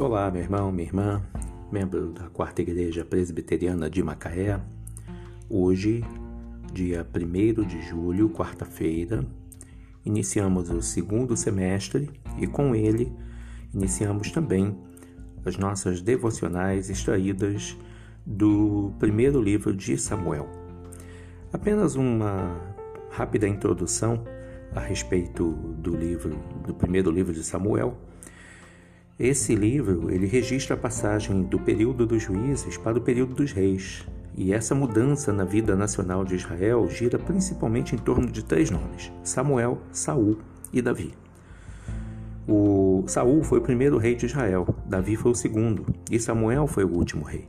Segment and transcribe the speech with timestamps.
[0.00, 1.20] Olá, meu irmão, minha irmã,
[1.72, 4.60] membro da Quarta Igreja Presbiteriana de Macaé.
[5.50, 6.04] Hoje,
[6.72, 9.26] dia 1 de julho, quarta-feira,
[10.04, 12.08] iniciamos o segundo semestre
[12.38, 13.12] e com ele
[13.74, 14.78] iniciamos também
[15.44, 17.76] as nossas devocionais extraídas
[18.24, 20.48] do primeiro livro de Samuel.
[21.52, 22.56] Apenas uma
[23.10, 24.22] rápida introdução
[24.76, 27.98] a respeito do livro, do primeiro livro de Samuel
[29.18, 34.06] esse livro ele registra a passagem do período dos juízes para o período dos reis,
[34.36, 39.10] e essa mudança na vida nacional de Israel gira principalmente em torno de três nomes:
[39.24, 40.38] Samuel, Saul
[40.72, 41.12] e Davi.
[42.46, 46.84] O Saul foi o primeiro rei de Israel, Davi foi o segundo e Samuel foi
[46.84, 47.48] o último rei.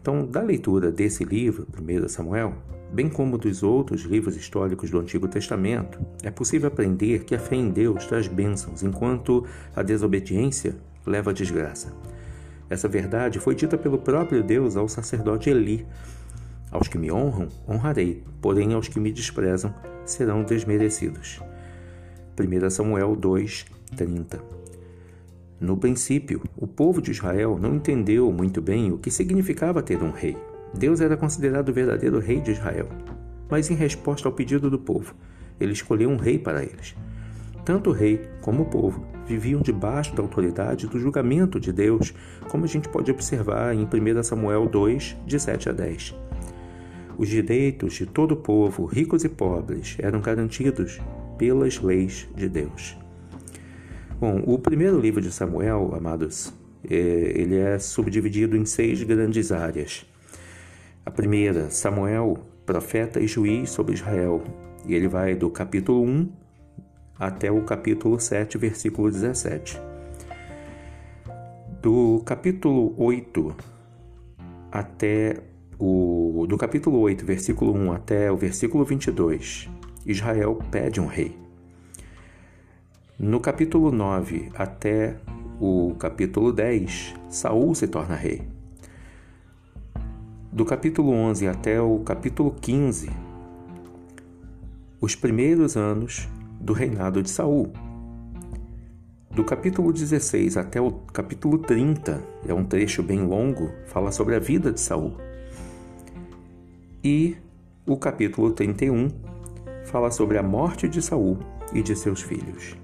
[0.00, 2.54] Então, da leitura desse livro, 1 Samuel,
[2.94, 7.56] bem como dos outros livros históricos do Antigo Testamento, é possível aprender que a fé
[7.56, 9.44] em Deus traz bênçãos, enquanto
[9.74, 11.92] a desobediência leva à desgraça.
[12.70, 15.84] Essa verdade foi dita pelo próprio Deus ao sacerdote Eli:
[16.70, 19.74] Aos que me honram, honrarei, porém aos que me desprezam
[20.06, 21.40] serão desmerecidos.
[22.38, 23.66] 1 Samuel 2,
[23.96, 24.40] 30
[25.60, 30.12] No princípio, o povo de Israel não entendeu muito bem o que significava ter um
[30.12, 30.36] rei.
[30.78, 32.88] Deus era considerado o verdadeiro rei de Israel.
[33.48, 35.14] Mas em resposta ao pedido do povo,
[35.60, 36.94] ele escolheu um rei para eles.
[37.64, 42.12] Tanto o rei como o povo viviam debaixo da autoridade do julgamento de Deus,
[42.48, 46.14] como a gente pode observar em 1 Samuel 2, de 7 a 10.
[47.16, 51.00] Os direitos de todo o povo, ricos e pobres, eram garantidos
[51.38, 52.98] pelas leis de Deus.
[54.20, 56.52] Bom, o primeiro livro de Samuel, amados,
[56.88, 60.06] é, ele é subdividido em seis grandes áreas.
[61.06, 64.42] A primeira, Samuel, profeta e juiz sobre Israel.
[64.86, 66.32] E ele vai do capítulo 1
[67.18, 69.78] até o capítulo 7, versículo 17.
[71.82, 73.54] Do capítulo 8
[74.72, 75.42] até
[75.78, 79.68] o do capítulo 8, versículo 1 até o versículo 22,
[80.06, 81.38] Israel pede um rei.
[83.18, 85.16] No capítulo 9 até
[85.60, 88.53] o capítulo 10, Saul se torna rei.
[90.54, 93.10] Do capítulo 11 até o capítulo 15,
[95.00, 96.28] os primeiros anos
[96.60, 97.72] do reinado de Saul.
[99.32, 104.38] Do capítulo 16 até o capítulo 30, é um trecho bem longo, fala sobre a
[104.38, 105.16] vida de Saul.
[107.02, 107.36] E
[107.84, 109.08] o capítulo 31
[109.86, 111.36] fala sobre a morte de Saul
[111.72, 112.83] e de seus filhos.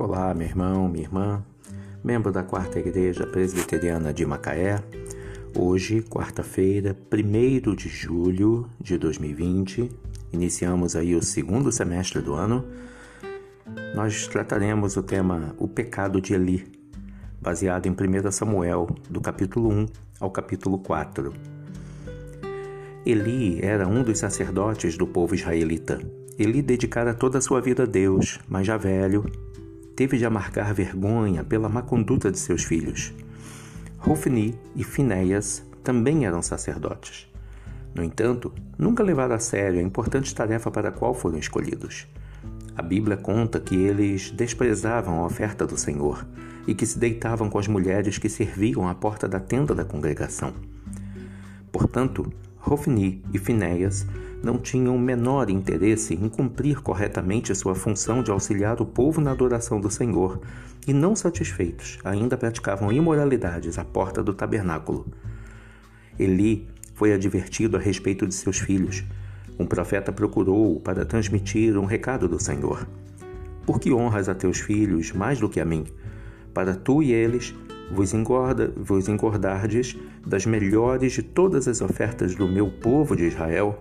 [0.00, 1.44] Olá, meu irmão, minha irmã,
[2.02, 4.82] membro da Quarta Igreja Presbiteriana de Macaé.
[5.54, 9.90] Hoje, quarta-feira, 1 de julho de 2020,
[10.32, 12.64] iniciamos aí o segundo semestre do ano.
[13.94, 16.64] Nós trataremos o tema O Pecado de Eli,
[17.38, 19.86] baseado em 1 Samuel, do capítulo 1
[20.18, 21.30] ao capítulo 4.
[23.04, 26.00] Eli era um dos sacerdotes do povo israelita.
[26.38, 29.30] Eli dedicara toda a sua vida a Deus, mas já velho,
[29.96, 33.12] teve de amargar vergonha pela má conduta de seus filhos.
[33.98, 37.28] Rofni e Finéias também eram sacerdotes.
[37.94, 42.06] No entanto, nunca levaram a sério a importante tarefa para a qual foram escolhidos.
[42.76, 46.24] A Bíblia conta que eles desprezavam a oferta do Senhor
[46.66, 50.54] e que se deitavam com as mulheres que serviam à porta da tenda da congregação.
[51.72, 54.06] Portanto, Rofni e Finéias
[54.42, 59.32] não tinham o menor interesse em cumprir corretamente sua função de auxiliar o povo na
[59.32, 60.40] adoração do Senhor,
[60.86, 65.06] e não satisfeitos, ainda praticavam imoralidades à porta do tabernáculo.
[66.18, 69.04] Eli foi advertido a respeito de seus filhos.
[69.58, 72.86] Um profeta procurou-o para transmitir um recado do Senhor.
[73.66, 75.84] Por que honras a teus filhos mais do que a mim?
[76.52, 77.54] Para tu e eles
[77.90, 83.80] vos, engorda, vos engordardes das melhores de todas as ofertas do meu povo de Israel?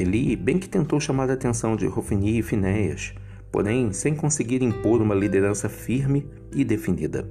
[0.00, 3.12] Eli bem que tentou chamar a atenção de Rofini e Finéias,
[3.52, 7.30] porém sem conseguir impor uma liderança firme e definida.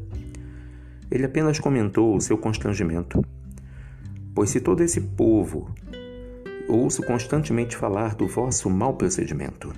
[1.09, 3.25] Ele apenas comentou o seu constrangimento.
[4.35, 5.73] Pois se todo esse povo
[6.67, 9.73] ouço constantemente falar do vosso mau procedimento.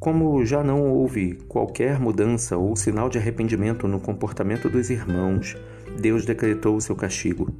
[0.00, 5.54] Como já não houve qualquer mudança ou sinal de arrependimento no comportamento dos irmãos,
[6.00, 7.54] Deus decretou o seu castigo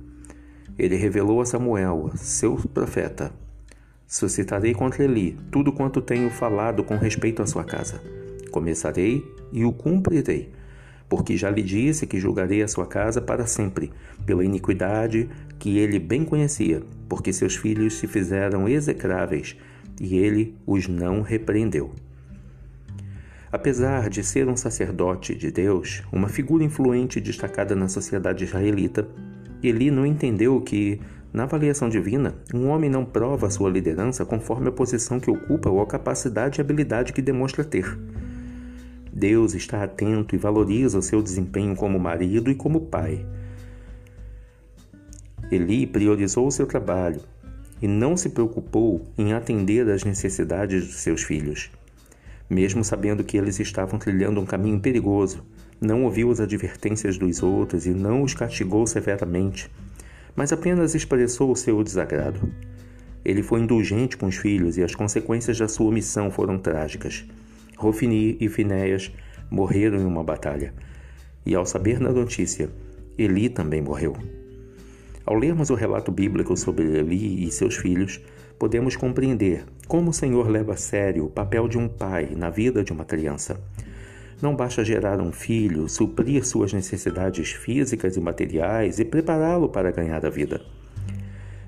[0.79, 3.33] ele revelou a Samuel, seu profeta:
[4.07, 8.03] Suscitarei contra Eli tudo quanto tenho falado com respeito à sua casa.
[8.51, 10.51] Começarei e o cumprirei,
[11.09, 13.91] porque já lhe disse que julgarei a sua casa para sempre,
[14.27, 15.29] pela iniquidade
[15.59, 19.57] que ele bem conhecia, porque seus filhos se fizeram execráveis,
[20.01, 21.93] e ele os não repreendeu.
[23.53, 29.07] Apesar de ser um sacerdote de Deus, uma figura influente e destacada na sociedade israelita,
[29.63, 31.01] Eli não entendeu que,
[31.33, 35.81] na avaliação divina, um homem não prova sua liderança conforme a posição que ocupa ou
[35.81, 37.99] a capacidade e habilidade que demonstra ter.
[39.13, 43.25] Deus está atento e valoriza o seu desempenho como marido e como pai.
[45.51, 47.21] Eli priorizou o seu trabalho
[47.81, 51.71] e não se preocupou em atender às necessidades dos seus filhos.
[52.49, 55.45] Mesmo sabendo que eles estavam trilhando um caminho perigoso,
[55.83, 59.69] não ouviu as advertências dos outros e não os castigou severamente,
[60.35, 62.41] mas apenas expressou o seu desagrado.
[63.25, 67.25] Ele foi indulgente com os filhos e as consequências da sua omissão foram trágicas.
[67.77, 69.13] Rofini e Finéias
[69.51, 70.73] morreram em uma batalha.
[71.45, 72.71] E ao saber da notícia,
[73.19, 74.17] Eli também morreu.
[75.27, 78.21] Ao lermos o relato bíblico sobre Eli e seus filhos,
[78.59, 82.83] podemos compreender como o Senhor leva a sério o papel de um pai na vida
[82.85, 83.61] de uma criança.
[84.43, 90.27] Não basta gerar um filho, suprir suas necessidades físicas e materiais e prepará-lo para ganhar
[90.27, 90.61] a vida.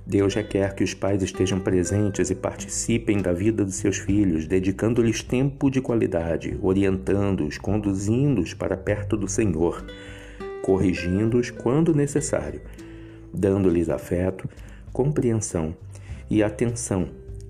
[0.04, 5.22] Deus requer que os pais estejam presentes e participem da vida dos seus filhos, dedicando-lhes
[5.22, 9.84] tempo de qualidade, orientando-os, conduzindo-os para perto do Senhor,
[10.60, 12.60] corrigindo-os quando necessário,
[13.32, 14.50] dando-lhes afeto,
[14.92, 15.76] compreensão
[16.28, 17.08] e atenção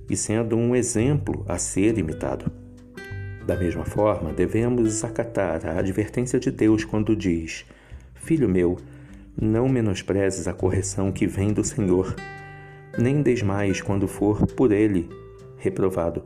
[0.09, 2.64] e sendo um exemplo a ser imitado.
[3.47, 7.67] Da mesma forma, devemos acatar a advertência de Deus quando diz:
[8.15, 8.79] Filho meu,
[9.41, 12.15] não menosprezes a correção que vem do Senhor
[12.99, 15.09] nem desmais quando for por ele
[15.59, 16.23] reprovado,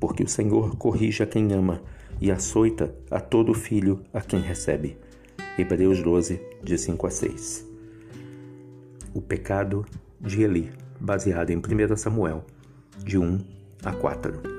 [0.00, 1.82] porque o Senhor corrige a quem ama
[2.20, 4.96] e açoita a todo filho a quem recebe.
[5.58, 7.66] Hebreus 12, de 5 a 6.
[9.12, 9.84] O pecado
[10.20, 10.70] de Eli,
[11.00, 12.44] baseado em 1 Samuel,
[13.04, 13.38] de 1
[13.84, 14.57] a 4.